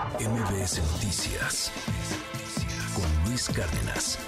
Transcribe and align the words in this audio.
MBS 0.00 0.80
Noticias 0.94 1.70
con 2.96 3.28
Luis 3.28 3.50
Cárdenas. 3.50 4.18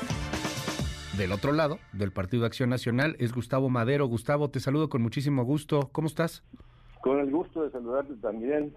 Del 1.16 1.32
otro 1.32 1.52
lado, 1.52 1.78
del 1.94 2.12
Partido 2.12 2.42
de 2.42 2.48
Acción 2.48 2.68
Nacional, 2.68 3.16
es 3.18 3.32
Gustavo 3.32 3.70
Madero. 3.70 4.04
Gustavo, 4.06 4.50
te 4.50 4.60
saludo 4.60 4.90
con 4.90 5.00
muchísimo 5.00 5.44
gusto. 5.44 5.88
¿Cómo 5.92 6.08
estás? 6.08 6.44
Con 7.00 7.20
el 7.20 7.30
gusto 7.30 7.62
de 7.62 7.70
saludarte 7.70 8.12
también. 8.16 8.74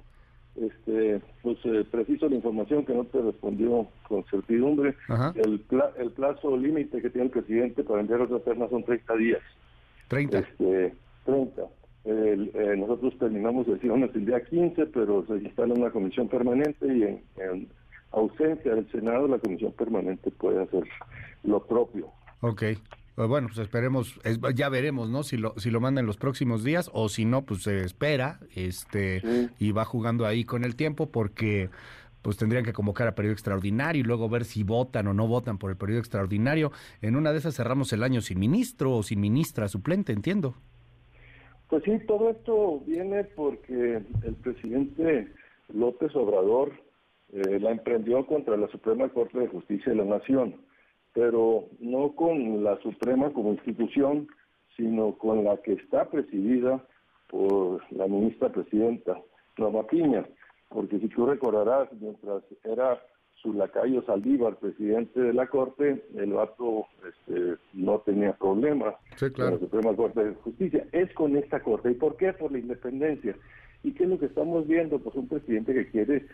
Este, 0.55 1.19
pues 1.41 1.57
eh, 1.65 1.85
preciso 1.91 2.29
la 2.29 2.35
información 2.35 2.85
que 2.85 2.93
no 2.93 3.03
te 3.03 3.21
respondió 3.21 3.89
con 4.07 4.23
certidumbre. 4.31 4.95
El, 5.35 5.65
el 5.97 6.11
plazo 6.11 6.55
límite 6.55 7.01
que 7.01 7.09
tiene 7.09 7.25
el 7.25 7.31
presidente 7.31 7.83
para 7.83 7.99
enviar 7.99 8.21
otras 8.21 8.41
ternas 8.45 8.69
son 8.69 8.85
30 8.85 9.15
días. 9.15 9.41
30. 10.07 10.39
Este, 10.39 10.95
30. 11.25 11.61
Eh, 12.07 12.75
nosotros 12.77 13.17
terminamos 13.17 13.65
sesiones 13.65 14.11
el 14.13 14.27
día 14.27 14.43
15, 14.43 14.85
pero 14.87 15.25
se 15.25 15.37
instala 15.37 15.73
una 15.73 15.89
comisión 15.89 16.27
permanente 16.27 16.85
y 16.85 17.03
en, 17.41 17.67
ausencia 18.11 18.75
del 18.75 18.89
Senado 18.91 19.27
la 19.27 19.39
comisión 19.39 19.71
permanente 19.73 20.31
puede 20.31 20.61
hacer 20.61 20.83
lo 21.43 21.65
propio. 21.65 22.07
Ok. 22.41 22.63
Pues 23.15 23.29
bueno, 23.29 23.47
pues 23.47 23.59
esperemos, 23.59 24.19
ya 24.53 24.69
veremos, 24.69 25.09
¿no? 25.09 25.23
Si 25.23 25.37
lo, 25.37 25.53
si 25.57 25.71
lo 25.71 25.79
manda 25.79 26.01
en 26.01 26.07
los 26.07 26.17
próximos 26.17 26.63
días 26.63 26.91
o 26.93 27.07
si 27.07 27.25
no, 27.25 27.43
pues 27.43 27.63
se 27.63 27.81
espera 27.81 28.39
este 28.55 29.21
y 29.57 29.71
va 29.71 29.85
jugando 29.85 30.25
ahí 30.25 30.43
con 30.43 30.65
el 30.65 30.75
tiempo 30.75 31.09
porque 31.09 31.69
pues 32.21 32.35
tendrían 32.37 32.65
que 32.65 32.73
convocar 32.73 33.07
a 33.07 33.15
periodo 33.15 33.33
extraordinario 33.33 34.01
y 34.01 34.03
luego 34.03 34.27
ver 34.27 34.43
si 34.43 34.63
votan 34.63 35.07
o 35.07 35.13
no 35.13 35.27
votan 35.27 35.57
por 35.57 35.71
el 35.71 35.77
periodo 35.77 35.99
extraordinario. 35.99 36.71
En 37.01 37.15
una 37.15 37.31
de 37.31 37.37
esas 37.37 37.55
cerramos 37.55 37.93
el 37.93 38.03
año 38.03 38.19
sin 38.19 38.39
ministro 38.39 38.91
o 38.93 39.03
sin 39.03 39.21
ministra 39.21 39.69
suplente, 39.69 40.11
entiendo. 40.11 40.55
Pues 41.69 41.83
sí, 41.83 41.99
todo 42.07 42.29
esto 42.29 42.81
viene 42.85 43.23
porque 43.23 44.01
el 44.23 44.35
presidente 44.43 45.31
López 45.73 46.15
Obrador 46.15 46.73
eh, 47.33 47.59
la 47.59 47.71
emprendió 47.71 48.25
contra 48.27 48.55
la 48.55 48.67
Suprema 48.67 49.09
Corte 49.09 49.39
de 49.39 49.47
Justicia 49.47 49.91
de 49.91 49.97
la 49.97 50.05
Nación, 50.05 50.55
pero 51.13 51.65
no 51.79 52.15
con 52.15 52.63
la 52.63 52.77
Suprema 52.81 53.31
como 53.31 53.53
institución, 53.53 54.27
sino 54.77 55.17
con 55.17 55.43
la 55.43 55.57
que 55.57 55.73
está 55.73 56.09
presidida 56.09 56.85
por 57.29 57.81
la 57.91 58.07
ministra 58.07 58.49
presidenta, 58.49 59.19
Norma 59.57 59.87
Piña, 59.87 60.25
porque 60.69 60.99
si 60.99 61.07
tú 61.07 61.25
recordarás, 61.25 61.89
mientras 61.99 62.43
era 62.63 63.01
su 63.41 63.53
lacayo 63.53 64.01
Saldívar, 64.03 64.55
presidente 64.57 65.19
de 65.19 65.33
la 65.33 65.47
Corte, 65.47 66.03
el 66.15 66.33
vato 66.33 66.85
este, 67.07 67.55
no 67.73 67.99
tenía 67.99 68.33
problemas 68.33 68.95
con 69.19 69.51
la 69.51 69.59
Suprema 69.59 69.95
Corte 69.95 70.23
de 70.23 70.35
Justicia. 70.35 70.85
Es 70.91 71.13
con 71.13 71.35
esta 71.35 71.61
Corte. 71.61 71.91
¿Y 71.91 71.95
por 71.95 72.17
qué? 72.17 72.33
Por 72.33 72.51
la 72.51 72.59
independencia. 72.59 73.35
¿Y 73.83 73.91
qué 73.91 74.03
es 74.03 74.09
lo 74.09 74.17
que 74.17 74.25
estamos 74.25 74.67
viendo? 74.67 74.99
Pues 74.99 75.15
un 75.15 75.27
presidente 75.27 75.73
que 75.73 75.87
quiere 75.89 76.25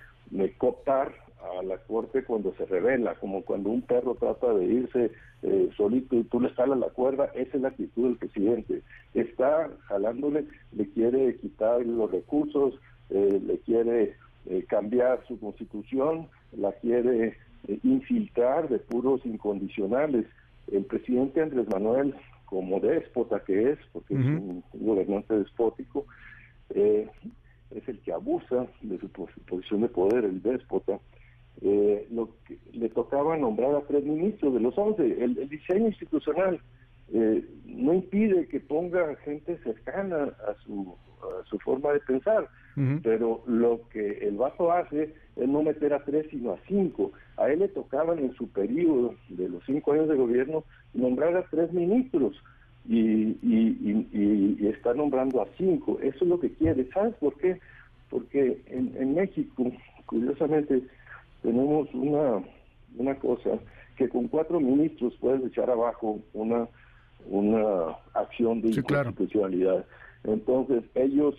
cooptar 0.57 1.13
a 1.59 1.63
la 1.63 1.77
Corte 1.79 2.23
cuando 2.23 2.53
se 2.55 2.66
revela, 2.66 3.16
como 3.16 3.44
cuando 3.44 3.69
un 3.69 3.81
perro 3.81 4.16
trata 4.16 4.53
de 4.53 4.66
irse 4.66 5.11
eh, 5.41 5.69
solito 5.75 6.16
y 6.16 6.23
tú 6.23 6.39
le 6.39 6.49
jalas 6.52 6.77
la 6.77 6.89
cuerda, 6.89 7.25
esa 7.33 7.57
es 7.57 7.61
la 7.61 7.69
actitud 7.69 8.07
del 8.07 8.17
presidente. 8.17 8.83
Está 9.13 9.69
jalándole, 9.88 10.45
le 10.72 10.88
quiere 10.89 11.35
quitar 11.38 11.85
los 11.85 12.11
recursos, 12.11 12.75
eh, 13.09 13.41
le 13.45 13.57
quiere 13.59 14.16
eh, 14.45 14.66
cambiar 14.69 15.25
su 15.27 15.39
constitución, 15.39 16.27
la 16.57 16.71
quiere 16.73 17.38
eh, 17.67 17.80
infiltrar 17.83 18.69
de 18.69 18.80
puros 18.80 19.25
incondicionales. 19.25 20.25
El 20.71 20.85
presidente 20.85 21.41
Andrés 21.41 21.67
Manuel, 21.69 22.16
como 22.45 22.80
déspota 22.80 23.44
que 23.44 23.71
es, 23.71 23.80
porque 23.91 24.13
es 24.13 24.19
un 24.19 24.63
gobernante 24.73 25.38
despótico, 25.38 26.05
eh, 26.69 27.07
es 27.72 27.88
el 27.88 27.99
que 27.99 28.11
abusa 28.11 28.67
de 28.81 28.99
su, 28.99 29.09
posición 29.09 29.81
de 29.81 29.89
poder, 29.89 30.25
el 30.25 30.41
déspota. 30.41 30.99
lo 32.11 32.29
que, 32.45 32.57
le 32.73 32.89
tocaba 32.89 33.38
nombrar 33.38 33.75
a 33.75 33.81
tres 33.81 34.03
ministros 34.03 34.53
de 34.53 34.59
los 34.59 34.77
once. 34.77 35.03
El, 35.23 35.47
diseño 35.47 35.88
institucional 35.88 36.59
no 37.66 37.94
impide 37.94 38.47
que 38.47 38.59
ponga 38.59 39.16
gente 39.17 39.57
cercana 39.63 40.34
a 40.47 40.53
su, 40.63 40.95
a 41.22 41.45
su 41.50 41.59
forma 41.59 41.91
de 41.94 42.00
pensar 42.01 42.47
pero 43.03 43.44
lo 43.47 43.81
que 43.90 44.19
el 44.28 44.38
Bajo 44.38 44.72
hace 44.72 45.13
no 45.36 45.64
meter 45.64 45.94
a 45.94 46.03
tres, 46.03 46.28
sino 46.30 46.52
a 46.52 46.58
cinco. 46.68 47.12
A 47.38 47.50
él 47.50 47.59
le 47.59 47.68
tocaban 47.68 48.19
en 48.19 48.34
su 48.36 48.47
periodo 48.50 49.16
de 49.30 49.50
los 49.50 49.64
cinco 49.66 49.94
años 49.94 50.09
de 50.09 50.16
gobierno 50.16 50.64
nombrar 50.94 51.36
a 51.36 51.46
tres 51.50 51.72
ministros 51.72 52.36
y, 52.88 53.38
está 54.68 54.94
nombrando 54.94 55.41
a 55.41 55.47
cinco. 55.58 56.00
Eso 56.02 56.24
es 56.24 56.30
lo 56.30 56.40
que 56.40 56.52
quiere. 56.52 56.90
¿Sabes 56.91 57.14
por 57.16 57.36
qué? 57.38 57.59
Porque 58.09 58.62
en, 58.68 58.96
en 58.97 59.16
México, 59.16 59.72
curiosamente, 60.06 60.81
tenemos 61.41 61.88
una, 61.94 62.41
una 62.97 63.16
cosa 63.16 63.59
que 63.96 64.09
con 64.09 64.28
cuatro 64.28 64.59
ministros 64.59 65.14
puedes 65.20 65.46
echar 65.46 65.70
abajo 65.70 66.20
una 66.34 66.68
una 67.30 67.97
acción 68.14 68.62
de 68.62 68.70
inconstitucionalidad. 68.70 69.86
Entonces, 70.24 70.84
ellos 70.96 71.36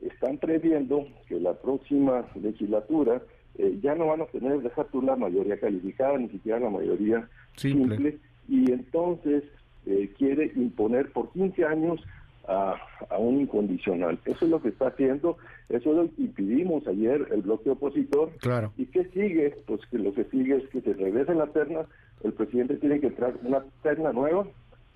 están 0.00 0.38
previendo 0.38 1.06
que 1.28 1.40
la 1.40 1.54
próxima 1.54 2.26
legislatura 2.34 3.22
eh, 3.58 3.78
ya 3.82 3.94
no 3.94 4.06
van 4.06 4.22
a 4.22 4.26
tener, 4.26 4.60
deja 4.60 4.84
tú 4.84 5.02
la 5.02 5.16
mayoría 5.16 5.58
calificada, 5.58 6.18
ni 6.18 6.28
siquiera 6.28 6.60
la 6.60 6.70
mayoría 6.70 7.28
simple, 7.56 8.18
y 8.48 8.70
entonces 8.70 9.44
eh, 9.86 10.12
quiere 10.18 10.52
imponer 10.56 11.10
por 11.12 11.30
15 11.32 11.64
años 11.64 12.00
a, 12.48 12.76
un 13.18 13.40
incondicional. 13.40 14.18
Eso 14.24 14.44
es 14.44 14.50
lo 14.50 14.62
que 14.62 14.68
está 14.68 14.88
haciendo, 14.88 15.36
eso 15.68 15.90
es 15.90 15.96
lo 15.96 16.14
que 16.14 16.22
impidimos 16.22 16.86
ayer 16.86 17.26
el 17.32 17.42
bloque 17.42 17.70
opositor. 17.70 18.30
Claro. 18.38 18.72
¿Y 18.76 18.86
qué 18.86 19.04
sigue? 19.06 19.56
Pues 19.66 19.80
que 19.90 19.98
lo 19.98 20.14
que 20.14 20.24
sigue 20.24 20.56
es 20.56 20.68
que 20.68 20.80
se 20.80 20.92
regrese 20.92 21.34
la 21.34 21.46
terna, 21.48 21.86
el 22.22 22.32
presidente 22.32 22.76
tiene 22.76 23.00
que 23.00 23.08
entrar 23.08 23.34
una 23.42 23.64
terna 23.82 24.12
nueva, 24.12 24.46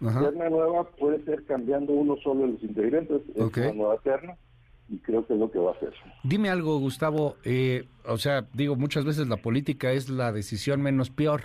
terna 0.01 0.49
nueva 0.49 0.85
puede 0.85 1.25
ser 1.25 1.45
cambiando 1.45 1.93
uno 1.93 2.17
solo 2.23 2.43
de 2.43 2.53
los 2.53 2.63
integrantes, 2.63 3.23
es 3.35 3.57
una 3.57 3.73
nueva 3.73 3.99
terna 3.99 4.37
y 4.91 4.99
creo 4.99 5.27
que 5.27 5.35
es 5.35 5.39
lo 5.39 5.51
que 5.51 5.59
va 5.59 5.71
a 5.71 5.75
hacer. 5.75 5.93
Dime 6.25 6.51
algo, 6.51 6.79
Gustavo. 6.79 7.37
Eh, 7.45 7.87
o 8.05 8.19
sea, 8.19 8.47
digo, 8.53 8.77
muchas 8.77 9.05
veces 9.05 9.29
la 9.29 9.37
política 9.37 9.93
es 9.93 10.09
la 10.09 10.33
decisión 10.33 10.83
menos 10.83 11.11
peor. 11.11 11.43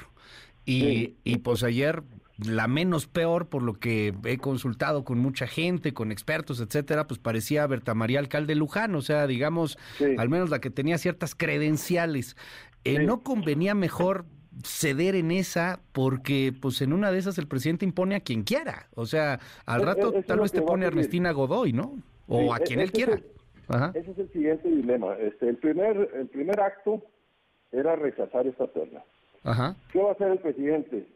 Y, 0.66 1.14
y 1.24 1.38
pues 1.38 1.64
ayer 1.64 2.02
la 2.38 2.68
menos 2.68 3.08
peor, 3.08 3.48
por 3.48 3.64
lo 3.64 3.76
que 3.76 4.14
he 4.26 4.38
consultado 4.38 5.06
con 5.06 5.20
mucha 5.20 5.48
gente, 5.48 5.94
con 5.94 6.12
expertos, 6.12 6.60
etcétera, 6.60 7.08
pues 7.08 7.20
parecía 7.20 7.66
Berta 7.68 7.94
María 7.94 8.20
Alcalde 8.20 8.56
Luján, 8.56 8.96
o 8.96 9.02
sea, 9.02 9.28
digamos, 9.28 9.78
al 10.18 10.30
menos 10.30 10.50
la 10.50 10.60
que 10.60 10.70
tenía 10.70 10.98
ciertas 10.98 11.36
credenciales. 11.36 12.36
Eh, 12.84 13.00
¿No 13.00 13.24
convenía 13.24 13.74
mejor 13.74 14.26
ceder 14.64 15.16
en 15.16 15.32
esa 15.32 15.82
porque 15.92 16.54
pues 16.60 16.82
en 16.82 16.94
una 16.94 17.12
de 17.12 17.18
esas 17.20 17.38
el 17.38 17.48
presidente 17.48 17.86
impone 17.86 18.16
a 18.16 18.20
quien 18.20 18.44
quiera? 18.44 18.90
O 18.96 19.06
sea, 19.06 19.40
al 19.66 19.82
e, 19.82 19.86
rato 19.86 20.14
e, 20.14 20.24
tal 20.24 20.40
vez 20.40 20.52
te 20.52 20.62
pone 20.62 20.86
a 20.86 20.90
Ernestina 20.90 21.32
Godoy, 21.32 21.74
¿no? 21.74 21.98
O 22.28 22.54
a 22.54 22.60
quien 22.60 22.80
él 22.80 22.92
quiera. 22.92 23.22
Ese 23.94 24.12
es 24.12 24.18
el 24.18 24.32
siguiente 24.32 24.70
dilema. 24.70 25.16
Este, 25.16 25.50
el 25.50 25.58
primer, 25.58 26.10
el 26.14 26.28
primer 26.28 26.60
acto 26.60 27.02
era 27.72 27.96
rechazar 27.96 28.46
esta 28.48 28.68
terna. 28.68 29.02
¿Qué 29.92 30.02
va 30.02 30.10
a 30.10 30.14
hacer 30.14 30.32
el 30.32 30.40
presidente? 30.40 31.08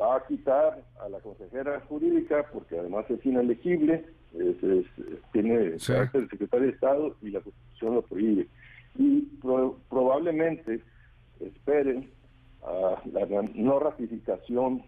Va 0.00 0.16
a 0.16 0.26
quitar 0.26 0.82
a 1.00 1.08
la 1.08 1.18
consejera 1.20 1.80
jurídica 1.88 2.46
porque 2.52 2.78
además 2.78 3.04
es 3.10 3.24
inelegible, 3.26 4.04
tiene 5.32 5.76
carácter 5.84 6.22
de 6.22 6.28
secretario 6.28 6.66
de 6.66 6.72
Estado 6.72 7.16
y 7.20 7.30
la 7.30 7.40
Constitución 7.40 7.94
lo 7.94 8.02
prohíbe. 8.02 8.46
Y 8.96 9.22
probablemente 9.88 10.80
esperen 11.40 12.10
a 12.62 13.02
la 13.12 13.26
no 13.54 13.78
ratificación 13.80 14.84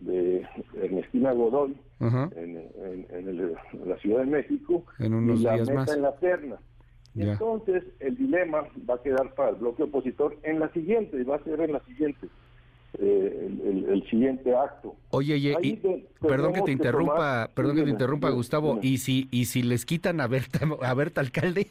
de 0.00 0.46
Ernestina 0.82 1.32
Godoy 1.32 1.76
en, 2.00 3.52
la 3.84 3.96
Ciudad 3.98 4.20
de 4.20 4.26
México 4.26 4.84
en 4.98 5.30
y 5.30 5.38
la 5.42 5.56
meta 5.56 5.94
en 5.94 6.02
la 6.02 6.16
terna. 6.16 6.56
Entonces 7.16 7.84
el 8.00 8.16
dilema 8.16 8.64
va 8.88 8.94
a 8.94 9.02
quedar 9.02 9.34
para 9.34 9.50
el 9.50 9.56
bloque 9.56 9.82
opositor 9.82 10.36
en 10.42 10.60
la 10.60 10.72
siguiente, 10.72 11.18
y 11.18 11.24
va 11.24 11.36
a 11.36 11.44
ser 11.44 11.60
en 11.60 11.72
la 11.72 11.80
siguiente. 11.84 12.28
Eh, 12.98 13.50
el, 13.88 14.02
siguiente 14.08 14.56
acto. 14.56 14.96
Oye, 15.10 15.36
perdón 16.20 16.54
que 16.54 16.62
te 16.62 16.72
interrumpa, 16.72 17.50
perdón 17.54 17.76
que 17.76 17.82
te 17.82 17.90
interrumpa, 17.90 18.30
Gustavo, 18.30 18.78
y 18.80 18.98
si 18.98 19.28
y 19.30 19.44
si 19.44 19.62
les 19.62 19.84
quitan 19.84 20.20
a 20.20 20.26
Berta, 20.26 20.60
a 20.82 20.94
Berta 20.94 21.20
alcalde. 21.20 21.66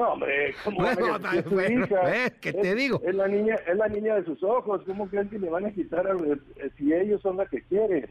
No, 0.00 0.12
hombre, 0.14 0.54
¿cómo 0.64 0.78
bueno, 1.50 1.86
eh, 2.06 2.32
¿Qué 2.40 2.54
te 2.54 2.74
digo? 2.74 3.02
Es 3.04 3.14
la 3.14 3.28
niña, 3.28 3.56
es 3.66 3.76
la 3.76 3.86
niña 3.86 4.14
de 4.14 4.24
sus 4.24 4.42
ojos. 4.42 4.80
¿Cómo 4.86 5.06
creen 5.08 5.28
que 5.28 5.38
le 5.38 5.50
van 5.50 5.66
a 5.66 5.70
quitar 5.72 6.06
a, 6.06 6.12
eh, 6.14 6.70
si 6.78 6.94
ellos 6.94 7.20
son 7.20 7.36
las 7.36 7.50
que 7.50 7.60
quieren? 7.64 8.06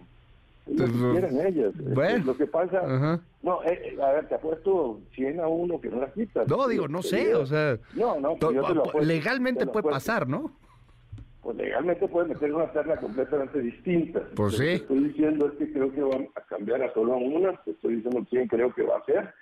Es 0.67 0.79
lo 0.79 0.85
que 0.85 0.91
pues, 0.91 1.11
quieren 1.13 1.47
ellas. 1.47 1.73
Bueno, 1.95 2.25
lo 2.25 2.37
que 2.37 2.45
pasa, 2.45 3.19
no, 3.41 3.63
eh, 3.63 3.97
a 4.03 4.11
ver, 4.11 4.27
te 4.27 4.35
apuesto 4.35 4.99
100 5.15 5.39
a 5.39 5.47
uno 5.47 5.81
que 5.81 5.89
no 5.89 5.99
la 6.01 6.11
quitan. 6.13 6.45
No, 6.47 6.67
digo, 6.67 6.87
no 6.87 7.01
sé, 7.01 7.33
o 7.33 7.47
sea, 7.47 7.79
no, 7.95 8.19
no, 8.19 8.35
pues 8.35 9.07
legalmente 9.07 9.65
puede 9.65 9.89
pasar, 9.89 10.27
¿no? 10.27 10.51
Pues 11.41 11.57
legalmente 11.57 12.07
puede 12.07 12.27
meter 12.27 12.53
una 12.53 12.71
terna 12.71 12.97
completamente 12.97 13.61
distinta. 13.61 14.21
Pues 14.35 14.57
sí. 14.57 14.59
Lo 14.59 14.67
que 14.67 14.75
estoy 14.75 15.03
diciendo 15.05 15.47
es 15.47 15.53
que 15.53 15.73
creo 15.73 15.91
que 15.91 16.01
van 16.01 16.27
a 16.35 16.41
cambiar 16.41 16.83
a 16.83 16.93
solo 16.93 17.13
a 17.13 17.17
una, 17.17 17.53
te 17.63 17.71
estoy 17.71 17.95
diciendo 17.95 18.27
quién 18.29 18.47
creo 18.47 18.71
que 18.75 18.83
va 18.83 18.97
a 18.97 19.05
ser 19.05 19.33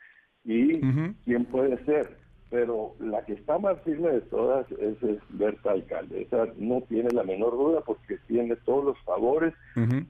y 0.45 0.79
quién 1.25 1.43
puede 1.45 1.83
ser. 1.83 2.26
Pero 2.49 2.95
la 2.99 3.25
que 3.25 3.33
está 3.33 3.57
más 3.57 3.79
firme 3.81 4.09
de 4.09 4.21
todas 4.21 4.65
es, 4.71 4.97
Berta 5.29 5.71
Alcalde. 5.71 6.21
Esa 6.21 6.47
no 6.57 6.81
tiene 6.81 7.09
la 7.11 7.23
menor 7.23 7.51
duda 7.51 7.81
porque 7.81 8.17
tiene 8.27 8.55
todos 8.57 8.85
los 8.85 8.99
favores. 9.03 9.53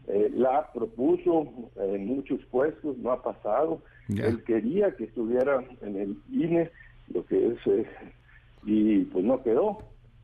Eh, 0.08 0.32
la 0.36 0.72
propuso 0.72 1.48
en 1.78 2.06
muchos 2.06 2.40
puestos, 2.46 2.98
no 2.98 3.12
ha 3.12 3.24
pasado. 3.24 3.82
Él 4.10 4.44
quería 4.44 4.96
que 4.96 5.06
estuviera 5.06 5.64
en 5.82 5.98
el 5.98 6.18
INE, 6.32 6.70
lo 7.12 7.26
que 7.26 7.48
es, 7.48 7.58
eh, 7.66 7.86
y 8.66 9.00
pues 9.06 9.26
no 9.26 9.42
quedó. 9.42 9.80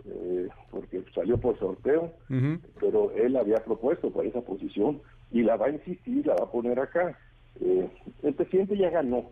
Eh, 0.06 0.50
porque 0.70 1.04
salió 1.16 1.38
por 1.38 1.58
sorteo, 1.58 2.12
pero 2.80 3.12
él 3.16 3.38
había 3.38 3.64
propuesto 3.64 4.12
para 4.12 4.28
esa 4.28 4.42
posición 4.42 5.02
y 5.32 5.44
la 5.44 5.56
va 5.56 5.68
a 5.68 5.72
insistir, 5.72 6.28
la 6.28 6.36
va 6.36 6.44
a 6.44 6.52
poner 6.52 6.78
acá. 6.80 7.18
el 8.22 8.34
presidente 8.34 8.78
ya 8.78 8.90
ganó, 8.90 9.32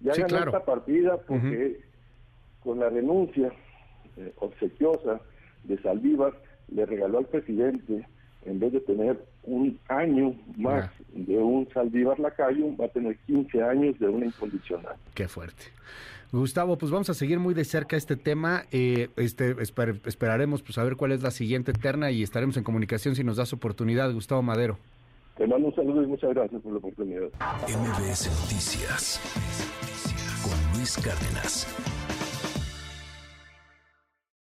ya 0.00 0.12
ganó 0.14 0.44
esta 0.44 0.64
partida 0.64 1.16
porque 1.26 1.80
con 2.62 2.78
la 2.78 2.88
renuncia 2.88 3.52
eh, 4.16 4.32
obsequiosa 4.38 5.20
de 5.64 5.80
Saldívar, 5.82 6.34
le 6.68 6.86
regaló 6.86 7.18
al 7.18 7.26
presidente, 7.26 8.06
en 8.44 8.60
vez 8.60 8.72
de 8.72 8.80
tener 8.80 9.24
un 9.44 9.78
año 9.88 10.34
más 10.56 10.90
de 11.12 11.38
un 11.38 11.68
Saldívar 11.72 12.18
Lacayo, 12.18 12.76
va 12.76 12.86
a 12.86 12.88
tener 12.88 13.16
15 13.26 13.62
años 13.62 13.98
de 13.98 14.08
una 14.08 14.26
incondicional. 14.26 14.96
Qué 15.14 15.28
fuerte. 15.28 15.64
Gustavo, 16.32 16.78
pues 16.78 16.92
vamos 16.92 17.10
a 17.10 17.14
seguir 17.14 17.40
muy 17.40 17.54
de 17.54 17.64
cerca 17.64 17.96
este 17.96 18.16
tema. 18.16 18.62
Eh, 18.70 19.08
este, 19.16 19.56
esperaremos 19.60 20.62
pues 20.62 20.78
a 20.78 20.84
ver 20.84 20.96
cuál 20.96 21.12
es 21.12 21.22
la 21.22 21.32
siguiente 21.32 21.72
terna 21.72 22.10
y 22.12 22.22
estaremos 22.22 22.56
en 22.56 22.62
comunicación 22.62 23.16
si 23.16 23.24
nos 23.24 23.36
das 23.36 23.52
oportunidad, 23.52 24.12
Gustavo 24.12 24.42
Madero. 24.42 24.78
Te 25.36 25.46
mando 25.46 25.68
un 25.68 25.74
saludo 25.74 26.02
y 26.02 26.06
muchas 26.06 26.30
gracias 26.34 26.60
por 26.62 26.72
la 26.72 26.78
oportunidad. 26.78 27.28
MBS 27.66 28.28
Noticias 28.42 29.20
con 30.42 30.78
Luis 30.78 30.96
Cárdenas. 30.98 31.66